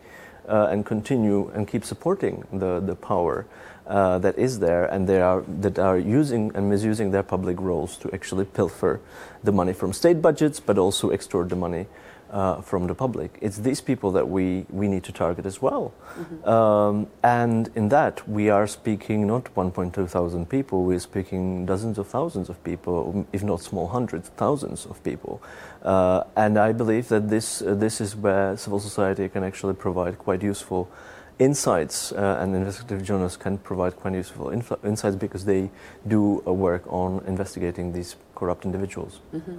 uh, 0.49 0.69
and 0.71 0.85
continue 0.85 1.51
and 1.55 1.69
keep 1.69 1.85
supporting 1.85 2.45
the, 2.53 2.81
the 2.81 2.95
power 2.95 3.47
uh, 3.87 4.19
that 4.19 4.39
is 4.39 4.61
there 4.61 4.87
and 4.87 5.07
they 5.07 5.21
are, 5.21 5.43
that 5.47 5.79
are 5.79 5.99
using 5.99 6.51
and 6.55 6.71
misusing 6.71 7.11
their 7.11 7.23
public 7.23 7.61
roles 7.61 7.97
to 7.97 8.13
actually 8.15 8.45
pilfer 8.45 9.01
the 9.43 9.53
money 9.53 9.73
from 9.73 9.93
state 9.93 10.23
budgets 10.23 10.61
but 10.61 10.79
also 10.79 11.11
extort 11.11 11.49
the 11.49 11.57
money 11.57 11.87
uh, 12.35 12.61
from 12.61 12.89
the 12.89 12.95
public. 12.95 13.39
It's 13.41 13.59
these 13.59 13.81
people 13.81 14.11
that 14.13 14.29
we, 14.29 14.67
we 14.69 14.89
need 14.89 15.05
to 15.05 15.13
target 15.13 15.47
as 15.47 15.63
well. 15.63 15.95
Mm-hmm. 16.19 16.49
Um, 16.49 17.07
and 17.23 17.71
in 17.77 17.89
that, 17.91 18.29
we 18.29 18.51
are 18.51 18.67
speaking 18.67 19.27
not 19.27 19.45
1.2 19.55 20.09
thousand 20.11 20.51
people, 20.51 20.83
we're 20.83 20.99
speaking 20.99 21.65
dozens 21.65 21.97
of 21.97 22.09
thousands 22.09 22.49
of 22.49 22.63
people, 22.65 23.25
if 23.33 23.45
not 23.45 23.63
small 23.63 23.87
hundreds, 23.87 24.31
thousands 24.31 24.85
of 24.85 25.03
people. 25.05 25.41
Uh, 25.83 26.25
and 26.37 26.59
I 26.59 26.73
believe 26.73 27.09
that 27.09 27.31
this, 27.31 27.63
uh, 27.63 27.75
this 27.75 28.01
is 28.01 28.17
where 28.17 28.57
civil 28.57 28.81
society 28.81 29.29
can 29.29 29.45
actually 29.45 29.75
provide 29.75 30.19
quite 30.19 30.43
useful 30.43 30.91
insights, 31.39 32.13
uh, 32.13 32.39
and 32.41 32.55
investigative 32.55 33.05
journalists 33.05 33.37
can 33.37 33.59
provide 33.59 33.97
quite 33.97 34.15
useful 34.15 34.51
inf- 34.51 34.85
insights 34.85 35.17
because 35.17 35.45
they 35.45 35.71
do 36.07 36.43
uh, 36.47 36.53
work 36.53 36.83
on 36.87 37.23
investigating 37.27 37.93
these 37.93 38.17
corrupt 38.35 38.65
individuals. 38.65 39.21
Mm-hmm. 39.33 39.59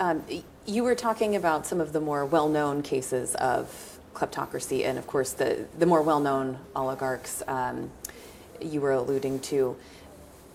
Um, 0.00 0.24
you 0.64 0.84
were 0.84 0.94
talking 0.94 1.34
about 1.34 1.66
some 1.66 1.80
of 1.80 1.92
the 1.92 2.00
more 2.00 2.24
well-known 2.24 2.82
cases 2.82 3.34
of 3.34 3.98
kleptocracy, 4.14 4.84
and 4.84 4.96
of 4.96 5.06
course, 5.06 5.32
the 5.32 5.66
the 5.78 5.86
more 5.86 6.02
well-known 6.02 6.58
oligarchs 6.76 7.42
um, 7.48 7.90
you 8.60 8.80
were 8.80 8.92
alluding 8.92 9.40
to. 9.40 9.76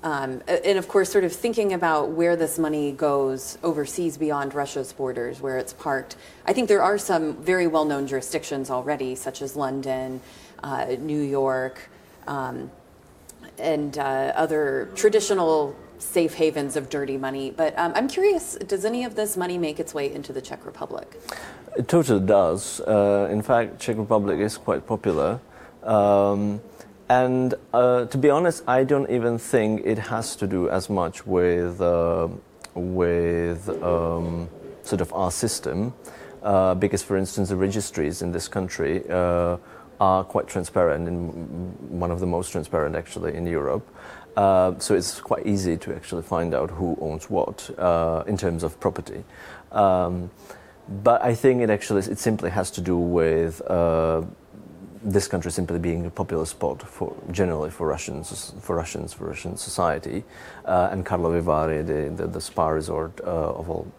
Um, 0.03 0.41
and 0.47 0.77
of 0.77 0.87
course, 0.87 1.09
sort 1.09 1.23
of 1.23 1.33
thinking 1.33 1.73
about 1.73 2.09
where 2.09 2.35
this 2.35 2.59
money 2.59 2.91
goes 2.91 3.57
overseas 3.63 4.17
beyond 4.17 4.53
Russia's 4.53 4.91
borders, 4.91 5.39
where 5.41 5.57
it's 5.57 5.73
parked. 5.73 6.17
I 6.45 6.53
think 6.53 6.67
there 6.67 6.83
are 6.83 6.97
some 6.97 7.35
very 7.43 7.67
well 7.67 7.85
known 7.85 8.07
jurisdictions 8.07 8.69
already, 8.69 9.15
such 9.15 9.41
as 9.41 9.55
London, 9.55 10.21
uh, 10.61 10.95
New 10.99 11.21
York, 11.21 11.89
um, 12.27 12.71
and 13.57 13.97
uh, 13.97 14.33
other 14.35 14.89
traditional 14.95 15.75
safe 15.97 16.33
havens 16.35 16.75
of 16.75 16.89
dirty 16.89 17.17
money. 17.17 17.51
But 17.51 17.77
um, 17.77 17.93
I'm 17.95 18.07
curious 18.07 18.55
does 18.55 18.85
any 18.85 19.03
of 19.03 19.15
this 19.15 19.37
money 19.37 19.57
make 19.57 19.79
its 19.79 19.93
way 19.93 20.13
into 20.13 20.33
the 20.33 20.41
Czech 20.41 20.65
Republic? 20.65 21.19
It 21.77 21.87
totally 21.87 22.25
does. 22.25 22.81
Uh, 22.81 23.27
in 23.31 23.41
fact, 23.41 23.79
Czech 23.79 23.97
Republic 23.97 24.39
is 24.39 24.57
quite 24.57 24.85
popular. 24.85 25.39
Um, 25.83 26.61
and 27.09 27.53
uh, 27.73 28.05
to 28.05 28.17
be 28.17 28.29
honest, 28.29 28.63
I 28.67 28.83
don't 28.83 29.09
even 29.09 29.37
think 29.37 29.81
it 29.85 29.97
has 29.97 30.35
to 30.37 30.47
do 30.47 30.69
as 30.69 30.89
much 30.89 31.25
with, 31.27 31.81
uh, 31.81 32.27
with 32.73 33.69
um, 33.83 34.49
sort 34.83 35.01
of 35.01 35.11
our 35.13 35.31
system. 35.31 35.93
Uh, 36.43 36.75
because, 36.75 37.01
for 37.01 37.15
instance, 37.15 37.49
the 37.49 37.55
registries 37.55 38.21
in 38.21 38.33
this 38.33 38.49
country 38.49 39.01
uh, 39.09 39.55
are 40.01 40.23
quite 40.25 40.45
transparent, 40.45 41.07
and 41.07 41.77
one 41.89 42.11
of 42.11 42.19
the 42.19 42.25
most 42.25 42.51
transparent 42.51 42.95
actually 42.95 43.33
in 43.33 43.47
Europe. 43.47 43.87
Uh, 44.35 44.73
so 44.79 44.95
it's 44.95 45.19
quite 45.19 45.45
easy 45.45 45.77
to 45.77 45.95
actually 45.95 46.23
find 46.23 46.53
out 46.53 46.71
who 46.71 46.97
owns 46.99 47.29
what 47.29 47.69
uh, 47.77 48.23
in 48.25 48.37
terms 48.37 48.63
of 48.63 48.79
property. 48.79 49.23
Um, 49.71 50.31
but 50.89 51.23
I 51.23 51.35
think 51.35 51.61
it 51.61 51.69
actually 51.69 52.01
it 52.01 52.19
simply 52.19 52.49
has 52.49 52.71
to 52.71 52.81
do 52.81 52.97
with 52.97 53.61
uh, 53.69 54.23
this 55.03 55.27
country 55.27 55.51
simply 55.51 55.79
being 55.79 56.05
a 56.05 56.09
popular 56.09 56.45
spot 56.45 56.81
for 56.81 57.15
generally 57.31 57.69
for 57.69 57.87
Russians, 57.87 58.53
for 58.59 58.75
Russians, 58.75 59.13
for 59.13 59.27
Russian 59.27 59.55
society, 59.55 60.23
uh, 60.65 60.89
and 60.91 61.05
Karlovy 61.05 61.41
Vary, 61.41 61.83
the, 61.83 62.09
the, 62.09 62.27
the 62.27 62.41
spa 62.41 62.67
resort 62.67 63.19
uh, 63.21 63.53
of 63.53 63.69
old 63.69 63.91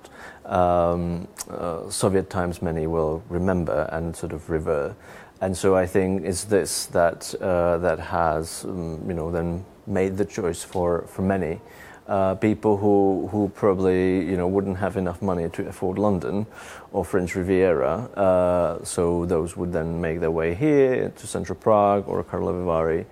um, 0.47 1.29
uh, 1.49 1.89
Soviet 1.89 2.29
times, 2.29 2.61
many 2.61 2.87
will 2.87 3.23
remember 3.29 3.89
and 3.93 4.15
sort 4.17 4.33
of 4.33 4.51
revere. 4.51 4.95
And 5.41 5.57
so 5.57 5.77
I 5.77 5.87
think 5.87 6.25
it's 6.25 6.45
this 6.45 6.87
that 6.87 7.35
that 7.41 7.99
has 7.99 8.65
um, 8.65 9.03
you 9.07 9.15
know 9.15 9.31
then 9.31 9.65
made 9.87 10.17
the 10.17 10.25
choice 10.25 10.63
for 10.63 11.03
for 11.09 11.23
many 11.23 11.61
uh, 12.07 12.35
people 12.35 12.77
who, 12.77 13.29
who 13.31 13.49
probably 13.55 14.25
you 14.25 14.37
know 14.37 14.47
wouldn't 14.47 14.77
have 14.77 14.97
enough 14.97 15.23
money 15.23 15.49
to 15.49 15.67
afford 15.69 15.99
London 15.99 16.47
or 16.93 17.05
French 17.05 17.35
Riviera. 17.35 17.95
Uh, 18.15 18.85
so 18.85 19.25
those 19.27 19.57
would 19.57 19.73
then 19.73 20.01
make 20.01 20.21
their 20.21 20.31
way 20.31 20.55
here 20.55 21.11
to 21.11 21.27
Central 21.27 21.59
Prague 21.59 22.07
or 22.07 22.23
Karlovy 22.25 22.65
Vary. 22.65 23.07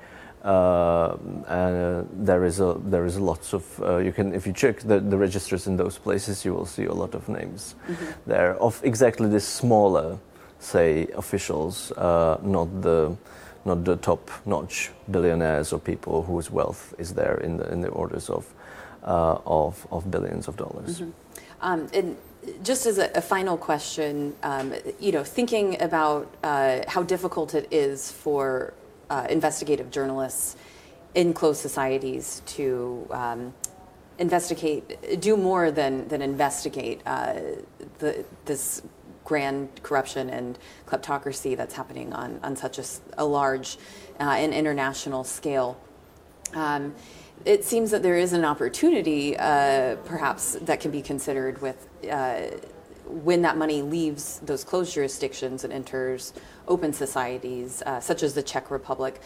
Uh, 0.45 1.17
and 1.47 1.76
uh, 1.76 2.02
there 2.12 2.45
is 2.45 2.59
a 2.59 2.76
there 2.85 3.07
is 3.07 3.17
lots 3.17 3.55
of 3.55 3.81
uh, 3.81 3.99
you 3.99 4.12
can 4.12 4.35
if 4.35 4.45
you 4.45 4.52
check 4.52 4.81
the, 4.81 4.99
the 4.99 5.17
registers 5.17 5.69
in 5.69 5.76
those 5.76 5.99
places 5.99 6.45
you 6.45 6.52
will 6.52 6.67
see 6.67 6.85
a 6.87 6.93
lot 6.93 7.14
of 7.14 7.29
names 7.29 7.76
mm-hmm. 7.87 8.07
there 8.26 8.57
of 8.57 8.81
exactly 8.83 9.29
this 9.29 9.47
smaller 9.47 10.19
say 10.59 11.07
officials 11.14 11.93
uh, 11.93 12.41
not 12.43 12.83
the 12.83 13.17
not 13.64 13.85
the 13.85 13.97
top 13.97 14.31
notch 14.45 14.90
billionaires 15.11 15.73
or 15.73 15.78
people 15.78 16.23
whose 16.23 16.50
wealth 16.50 16.95
is 16.99 17.14
there 17.14 17.37
in 17.37 17.57
the 17.57 17.73
in 17.73 17.81
the 17.81 17.88
orders 17.88 18.31
of 18.31 18.52
uh, 19.04 19.38
of, 19.47 19.87
of 19.90 20.11
billions 20.11 20.49
of 20.49 20.57
dollars. 20.57 21.00
Mm-hmm. 21.00 21.11
Um, 21.61 21.88
and 21.95 22.16
just 22.62 22.87
as 22.87 22.99
a, 22.99 23.11
a 23.14 23.21
final 23.21 23.57
question, 23.57 24.35
um, 24.42 24.75
you 24.99 25.12
know, 25.12 25.25
thinking 25.25 25.81
about 25.81 26.33
uh, 26.42 26.81
how 26.88 27.02
difficult 27.02 27.54
it 27.54 27.69
is 27.71 28.11
for 28.11 28.75
uh, 29.11 29.26
investigative 29.31 29.90
journalists 29.90 30.57
in 31.14 31.33
closed 31.33 31.61
societies 31.61 32.42
to 32.47 33.07
um, 33.11 33.54
investigate, 34.19 35.21
do 35.21 35.37
more 35.37 35.71
than, 35.71 36.09
than 36.09 36.23
investigate 36.23 37.00
uh, 37.07 37.35
the, 37.99 38.25
this 38.45 38.83
grand 39.25 39.69
corruption 39.83 40.31
and 40.31 40.59
kleptocracy 40.87 41.57
that's 41.57 41.75
happening 41.75 42.12
on, 42.12 42.41
on 42.43 42.57
such 42.57 42.79
a, 42.79 42.85
a 43.19 43.25
large 43.25 43.79
uh, 44.21 44.25
and 44.25 44.52
international 44.52 45.25
scale. 45.25 45.81
Um, 46.55 46.95
it 47.45 47.64
seems 47.64 47.91
that 47.91 48.02
there 48.02 48.17
is 48.17 48.33
an 48.33 48.45
opportunity, 48.45 49.37
uh, 49.37 49.97
perhaps, 50.05 50.55
that 50.62 50.81
can 50.81 50.91
be 50.91 51.02
considered 51.02 51.61
with 51.61 51.88
uh, 52.11 52.43
when 53.07 53.43
that 53.43 53.57
money 53.57 53.83
leaves 53.83 54.38
those 54.41 54.64
closed 54.64 54.95
jurisdictions 54.95 55.64
and 55.64 55.73
enters 55.73 56.33
open 56.69 56.93
societies, 56.93 57.83
uh, 57.85 58.00
such 58.00 58.23
as 58.23 58.35
the 58.35 58.43
Czech 58.43 58.71
Republic. 58.71 59.21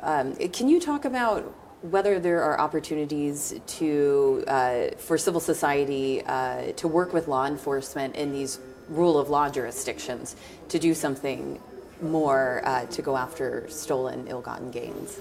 Um, 0.00 0.34
can 0.36 0.68
you 0.68 0.80
talk 0.80 1.04
about 1.04 1.52
whether 1.82 2.20
there 2.20 2.42
are 2.42 2.60
opportunities 2.60 3.54
to 3.66 4.44
uh, 4.46 4.88
for 4.98 5.16
civil 5.16 5.40
society 5.40 6.22
uh, 6.26 6.72
to 6.72 6.86
work 6.86 7.12
with 7.12 7.26
law 7.26 7.46
enforcement 7.46 8.16
in 8.16 8.32
these 8.32 8.60
rule 8.88 9.18
of 9.18 9.30
law 9.30 9.48
jurisdictions 9.48 10.36
to 10.68 10.78
do 10.78 10.92
something 10.92 11.58
more 12.02 12.62
uh, 12.64 12.86
to 12.86 13.02
go 13.02 13.16
after 13.16 13.66
stolen, 13.68 14.26
ill-gotten 14.26 14.70
gains? 14.70 15.20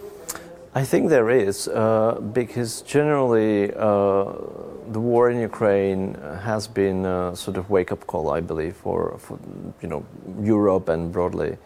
I 0.73 0.83
think 0.83 1.09
there 1.09 1.29
is, 1.29 1.67
uh, 1.67 2.19
because 2.33 2.81
generally 2.83 3.73
uh, 3.73 4.33
the 4.91 4.99
war 4.99 5.29
in 5.29 5.39
Ukraine 5.39 6.13
has 6.43 6.67
been 6.67 7.05
a 7.05 7.35
sort 7.35 7.57
of 7.57 7.69
wake-up 7.69 8.05
call, 8.05 8.29
I 8.29 8.39
believe, 8.39 8.75
for, 8.75 9.17
for 9.17 9.39
you 9.81 9.87
know 9.87 10.05
Europe 10.41 10.89
and 10.89 11.11
broadly 11.11 11.57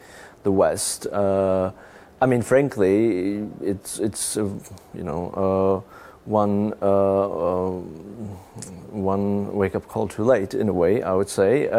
the 0.43 0.51
West. 0.51 1.07
Uh, 2.23 2.25
I 2.25 2.27
mean, 2.27 2.41
frankly, 2.41 3.47
it's 3.61 3.99
it's 3.99 4.37
uh, 4.37 4.43
you 4.93 5.03
know 5.03 5.31
uh, 5.35 5.81
one 6.25 6.73
uh, 6.81 7.81
one 8.91 9.55
wake-up 9.55 9.87
call 9.87 10.07
too 10.07 10.23
late 10.23 10.53
in 10.53 10.69
a 10.69 10.73
way, 10.73 11.01
I 11.03 11.13
would 11.13 11.29
say, 11.29 11.69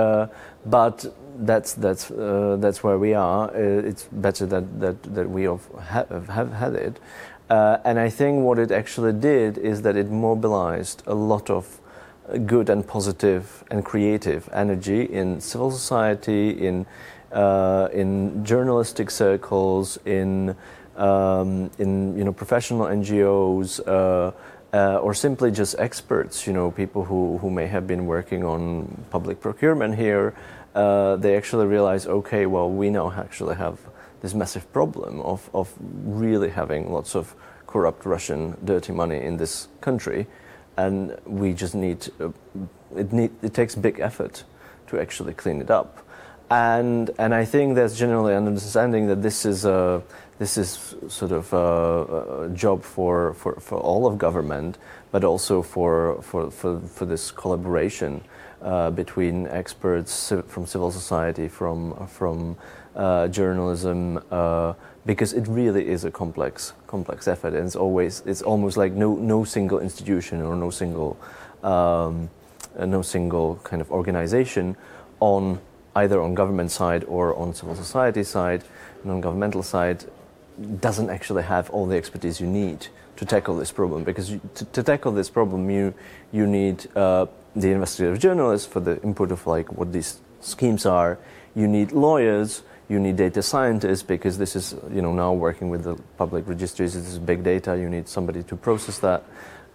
but 0.67 1.07
that's 1.47 1.75
that's 1.75 2.11
uh, 2.11 2.57
that's 2.61 2.83
where 2.83 2.99
we 2.99 3.15
are. 3.15 3.51
Uh, 3.51 3.89
it's 3.89 4.09
better 4.13 4.47
that 4.47 4.81
that 4.81 5.15
that 5.15 5.31
we 5.31 5.45
have, 5.45 6.29
have, 6.29 6.53
had 6.53 6.75
it, 6.75 7.01
Uh, 7.51 7.77
and 7.85 7.99
I 7.99 8.11
think 8.11 8.45
what 8.45 8.59
it 8.59 8.71
actually 8.71 9.13
did 9.21 9.59
is 9.59 9.83
that 9.83 9.97
it 9.97 10.11
mobilized 10.11 11.03
a 11.07 11.15
lot 11.15 11.51
of 11.51 11.81
good 12.47 12.71
and 12.71 12.87
positive 12.87 13.45
and 13.71 13.85
creative 13.85 14.49
energy 14.53 15.03
in 15.03 15.41
civil 15.41 15.71
society, 15.71 16.67
in 16.67 16.87
uh, 17.35 17.89
in 17.93 18.45
journalistic 18.45 19.11
circles, 19.11 19.99
in 20.07 20.57
um, 20.97 21.71
in 21.79 22.17
you 22.17 22.25
know 22.25 22.33
professional 22.33 22.87
NGOs, 22.87 23.81
uh, 23.87 24.33
uh, 24.73 24.99
or 24.99 25.13
simply 25.15 25.51
just 25.51 25.75
experts. 25.79 26.47
You 26.47 26.53
know, 26.53 26.71
people 26.71 27.05
who 27.05 27.39
who 27.39 27.51
may 27.51 27.67
have 27.67 27.87
been 27.87 28.07
working 28.07 28.45
on 28.45 29.05
public 29.11 29.41
procurement 29.41 29.97
here. 29.97 30.35
Uh, 30.75 31.15
they 31.15 31.37
actually 31.37 31.67
realize, 31.67 32.05
okay, 32.05 32.47
well, 32.47 32.69
we 32.69 32.91
now 32.91 33.09
actually 33.13 33.55
have 33.55 33.79
this 34.23 34.35
massive 34.35 34.73
problem 34.73 35.21
of 35.21 35.51
of 35.53 35.73
really 36.05 36.51
having 36.51 36.93
lots 36.93 37.15
of 37.15 37.35
corrupt 37.67 38.07
Russian 38.07 38.57
dirty 38.65 38.93
money 38.93 39.21
in 39.21 39.37
this 39.37 39.69
country 39.81 40.27
and 40.77 41.17
we 41.27 41.53
just 41.53 41.75
need 41.75 42.09
uh, 42.21 42.31
it 42.97 43.13
need 43.13 43.31
it 43.43 43.55
takes 43.55 43.75
big 43.75 44.01
effort 44.01 44.45
to 44.87 45.01
actually 45.01 45.35
clean 45.35 45.61
it 45.61 45.71
up 45.71 46.04
and 46.51 47.11
and 47.19 47.35
I 47.35 47.45
think 47.45 47.75
there's 47.75 47.99
generally 47.99 48.35
an 48.35 48.47
understanding 48.47 49.07
that 49.09 49.23
this 49.23 49.45
is 49.45 49.65
a 49.65 50.03
this 50.39 50.59
is 50.59 50.95
sort 51.09 51.33
of 51.33 51.53
a, 51.53 52.47
a 52.47 52.49
job 52.51 52.83
for, 52.83 53.35
for, 53.35 53.55
for 53.61 53.79
all 53.79 54.07
of 54.07 54.19
government, 54.19 54.79
but 55.13 55.23
also 55.25 55.63
for 55.63 56.21
for, 56.23 56.51
for, 56.51 56.81
for 56.81 57.05
this 57.07 57.31
collaboration 57.31 58.23
uh, 58.63 58.91
between 58.91 59.47
experts 59.49 60.33
from 60.49 60.67
civil 60.67 60.91
society, 60.91 61.49
from 61.49 62.07
from 62.09 62.57
uh, 62.97 63.29
journalism, 63.29 64.23
uh, 64.31 64.75
because 65.07 65.33
it 65.33 65.47
really 65.49 65.89
is 65.89 66.05
a 66.05 66.11
complex 66.11 66.73
complex 66.87 67.29
effort, 67.29 67.55
and 67.55 67.67
it's 67.67 67.77
always 67.77 68.23
it's 68.27 68.43
almost 68.43 68.77
like 68.77 68.93
no 68.93 69.15
no 69.15 69.45
single 69.45 69.79
institution 69.79 70.43
or 70.43 70.57
no 70.57 70.71
single 70.71 71.17
um, 71.63 72.29
no 72.79 73.03
single 73.03 73.61
kind 73.65 73.81
of 73.81 73.91
organization 73.91 74.77
on 75.21 75.61
either 75.97 76.21
on 76.21 76.35
government 76.35 76.71
side 76.71 77.05
or 77.05 77.35
on 77.37 77.55
civil 77.55 77.75
society 77.75 78.25
side, 78.25 78.65
non-governmental 79.05 79.63
side, 79.63 80.05
doesn't 80.81 81.11
actually 81.11 81.43
have 81.43 81.69
all 81.71 81.87
the 81.87 81.97
expertise 81.97 82.41
you 82.41 82.47
need 82.47 82.87
to 83.17 83.25
tackle 83.25 83.57
this 83.57 83.73
problem. 83.73 84.05
Because 84.05 84.31
you, 84.31 84.41
to, 84.55 84.65
to, 84.67 84.83
tackle 84.83 85.13
this 85.13 85.31
problem, 85.31 85.71
you 85.71 85.95
you 86.33 86.47
need 86.47 86.87
uh, 86.97 87.27
the 87.55 87.71
investigative 87.71 88.19
journalists 88.19 88.67
for 88.67 88.81
the 88.81 89.01
input 89.03 89.33
of 89.33 89.47
like 89.47 89.73
what 89.73 89.93
these 89.93 90.21
schemes 90.41 90.87
are. 90.87 91.19
You 91.55 91.69
need 91.69 91.93
lawyers 91.93 92.63
you 92.89 92.99
need 93.01 93.17
data 93.17 93.43
scientists 93.43 94.03
because 94.03 94.37
this 94.39 94.55
is, 94.55 94.75
you 94.93 95.01
know, 95.01 95.13
now 95.13 95.33
working 95.33 95.71
with 95.71 95.85
the 95.85 95.97
public 96.19 96.47
registries, 96.47 96.95
this 96.95 97.07
is 97.07 97.19
big 97.19 97.43
data, 97.43 97.77
you 97.79 97.89
need 97.89 98.09
somebody 98.09 98.43
to 98.43 98.57
process 98.57 98.99
that. 98.99 99.25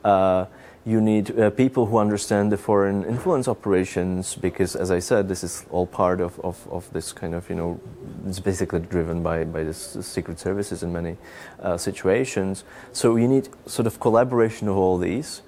Uh, 0.03 0.45
you 0.86 1.01
need 1.01 1.38
uh, 1.38 1.50
people 1.50 1.86
who 1.86 1.98
understand 1.98 2.51
the 2.51 2.57
foreign 2.57 3.03
influence 3.03 3.48
operations 3.48 4.36
because, 4.36 4.75
as 4.75 4.91
I 4.91 5.00
said, 5.00 5.27
this 5.27 5.43
is 5.43 5.65
all 5.69 5.86
part 5.86 6.21
of, 6.21 6.39
of, 6.39 6.67
of 6.71 6.91
this 6.93 7.12
kind 7.12 7.36
of, 7.36 7.50
you 7.50 7.55
know, 7.55 7.79
it's 8.25 8.39
basically 8.39 8.79
driven 8.79 9.21
by, 9.21 9.43
by 9.43 9.63
the 9.63 9.74
secret 9.74 10.39
services 10.39 10.81
in 10.81 10.93
many 10.93 11.17
uh, 11.59 11.77
situations. 11.77 12.63
So 12.93 13.17
you 13.17 13.27
need 13.27 13.50
sort 13.65 13.88
of 13.88 14.00
collaboration 14.00 14.67
of 14.67 14.77
all 14.77 14.98
these 14.98 15.41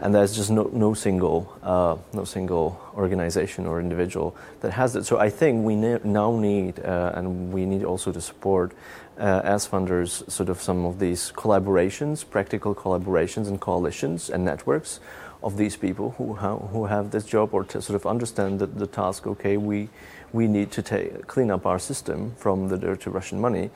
and 0.00 0.14
there's 0.14 0.36
just 0.36 0.50
no, 0.50 0.70
no 0.72 0.94
single 0.94 1.52
uh, 1.62 1.96
no 2.12 2.24
single 2.24 2.80
organization 2.94 3.66
or 3.66 3.80
individual 3.80 4.36
that 4.60 4.72
has 4.72 4.94
it. 4.96 5.04
So 5.04 5.18
I 5.18 5.30
think 5.30 5.64
we 5.64 5.74
ne- 5.74 6.00
now 6.04 6.36
need 6.36 6.78
uh, 6.80 7.12
and 7.14 7.52
we 7.52 7.66
need 7.66 7.84
also 7.84 8.12
to 8.12 8.20
support 8.20 8.72
uh, 9.18 9.40
as 9.44 9.66
funders 9.66 10.28
sort 10.30 10.48
of 10.48 10.62
some 10.62 10.84
of 10.84 10.98
these 10.98 11.32
collaborations, 11.32 12.24
practical 12.28 12.74
collaborations 12.74 13.48
and 13.48 13.60
coalitions 13.60 14.30
and 14.30 14.44
networks 14.44 15.00
of 15.42 15.56
these 15.56 15.76
people 15.76 16.10
who 16.18 16.34
ha- 16.34 16.56
who 16.56 16.86
have 16.86 17.10
this 17.10 17.24
job 17.24 17.52
or 17.52 17.64
to 17.64 17.82
sort 17.82 17.96
of 17.96 18.06
understand 18.06 18.60
the, 18.60 18.66
the 18.66 18.86
task. 18.86 19.26
Okay, 19.26 19.56
we 19.56 19.88
we 20.32 20.46
need 20.46 20.70
to 20.70 20.82
clean 21.26 21.50
up 21.50 21.66
our 21.66 21.78
system 21.78 22.34
from 22.36 22.68
the 22.68 22.76
dirty 22.76 23.10
Russian 23.10 23.40
money 23.40 23.70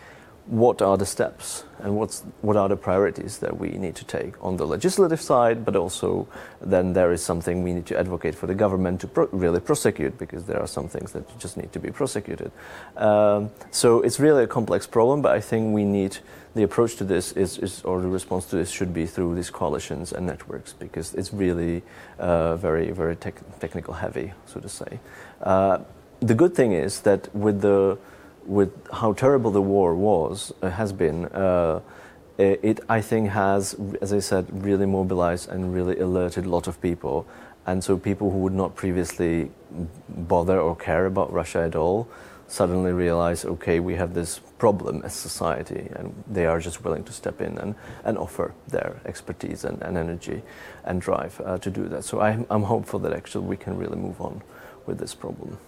what 0.46 0.82
are 0.82 0.99
the 0.99 1.06
steps 1.06 1.64
and 1.78 1.96
what's, 1.96 2.22
what 2.40 2.56
are 2.56 2.68
the 2.68 2.76
priorities 2.76 3.38
that 3.38 3.59
we 3.59 3.70
need 3.70 3.94
to 3.94 4.05
take 4.05 4.35
on 4.42 4.57
the 4.57 4.66
legislative 4.66 5.20
side, 5.20 5.64
but 5.64 5.76
also 5.76 6.26
then 6.61 6.92
there 6.92 7.12
is 7.12 7.22
something 7.22 7.62
we 7.62 7.72
need 7.72 7.87
to 7.87 7.98
advocate 7.98 8.35
for 8.35 8.46
the 8.46 8.55
government 8.55 9.00
to 9.00 9.07
pro- 9.07 9.28
really 9.28 9.61
prosecute 9.61 10.18
because 10.18 10.44
there 10.44 10.61
are 10.61 10.66
some 10.66 10.88
things 10.88 11.12
that 11.12 11.38
just 11.38 11.57
need 11.57 11.72
to 11.72 11.78
be 11.78 11.90
prosecuted. 11.90 12.50
Um, 12.96 13.50
so 13.70 14.00
it's 14.00 14.18
really 14.18 14.44
a 14.44 14.46
complex 14.46 14.87
problem, 14.87 15.22
but 15.22 15.33
I 15.33 15.40
think 15.40 15.72
we 15.72 15.85
need 15.85 16.18
the 16.55 16.64
approach 16.64 16.96
to 16.96 17.05
this 17.05 17.33
is, 17.33 17.59
is, 17.59 17.83
or 17.83 18.00
the 18.00 18.09
response 18.09 18.46
to 18.46 18.57
this 18.57 18.70
should 18.70 18.92
be 18.92 19.07
through 19.07 19.35
these 19.37 19.50
coalitions 19.50 20.12
and 20.12 20.26
networks 20.26 20.72
because 20.72 21.14
it's 21.14 21.33
really 21.33 21.83
uh, 22.18 22.57
very, 22.57 22.90
very 22.90 23.16
tech- 23.16 23.59
technical 23.61 23.94
heavy, 23.94 24.33
so 24.46 24.61
to 24.61 24.68
say. 24.68 25.00
Uh, 25.40 25.78
the 26.20 26.35
good 26.35 26.55
thing 26.55 26.72
is 26.72 27.00
that 27.00 27.35
with 27.35 27.62
the 27.62 27.98
with 28.46 28.70
how 28.92 29.12
terrible 29.12 29.50
the 29.50 29.62
war 29.62 29.94
was, 29.94 30.52
uh, 30.62 30.70
has 30.70 30.92
been, 30.92 31.26
uh, 31.26 31.81
it, 32.38 32.81
I 32.88 33.00
think, 33.00 33.31
has, 33.31 33.76
as 34.00 34.12
I 34.12 34.20
said, 34.20 34.46
really 34.64 34.87
mobilized 34.87 35.48
and 35.48 35.72
really 35.72 35.98
alerted 35.98 36.46
a 36.46 36.48
lot 36.48 36.66
of 36.66 36.81
people. 36.81 37.26
And 37.66 37.85
so 37.85 37.96
people 37.96 38.31
who 38.31 38.38
would 38.38 38.55
not 38.55 38.74
previously 38.74 39.50
bother 40.09 40.59
or 40.59 40.74
care 40.74 41.07
about 41.07 41.33
Russia 41.33 41.62
at 41.62 41.76
all 41.76 42.09
suddenly 42.48 42.92
realize, 42.92 43.44
okay, 43.44 43.81
we 43.81 43.94
have 43.94 44.12
this 44.12 44.40
problem 44.59 45.02
as 45.05 45.14
society, 45.14 45.88
and 45.96 46.12
they 46.28 46.44
are 46.44 46.61
just 46.61 46.85
willing 46.85 47.02
to 47.05 47.12
step 47.12 47.40
in 47.40 47.57
and, 47.59 47.74
and 48.05 48.18
offer 48.18 48.52
their 48.68 49.00
expertise 49.07 49.64
and, 49.64 49.81
and 49.83 49.96
energy 49.96 50.42
and 50.85 51.00
drive 51.00 51.40
uh, 51.44 51.57
to 51.59 51.70
do 51.70 51.88
that. 51.88 52.05
So 52.05 52.20
I'm, 52.20 52.44
I'm 52.50 52.64
hopeful 52.64 52.98
that 53.00 53.12
actually 53.12 53.46
we 53.46 53.57
can 53.57 53.78
really 53.78 53.96
move 53.96 54.20
on 54.20 54.42
with 54.87 54.98
this 54.98 55.14
problem. 55.14 55.59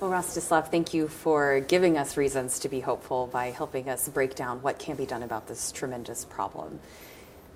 Well, 0.00 0.10
Rostislav, 0.10 0.70
thank 0.70 0.94
you 0.94 1.08
for 1.08 1.58
giving 1.58 1.98
us 1.98 2.16
reasons 2.16 2.60
to 2.60 2.68
be 2.68 2.78
hopeful 2.78 3.26
by 3.26 3.50
helping 3.50 3.88
us 3.88 4.08
break 4.08 4.36
down 4.36 4.62
what 4.62 4.78
can 4.78 4.94
be 4.94 5.06
done 5.06 5.24
about 5.24 5.48
this 5.48 5.72
tremendous 5.72 6.24
problem. 6.24 6.78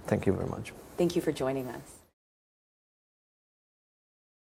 Thank 0.09 0.27
you 0.27 0.33
very 0.33 0.49
much. 0.49 0.73
Thank 0.97 1.15
you 1.15 1.23
for 1.23 1.31
joining 1.31 1.69
us. 1.69 2.02